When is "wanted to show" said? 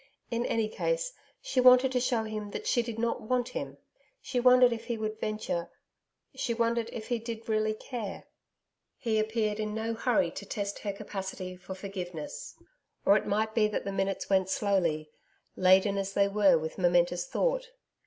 1.61-2.23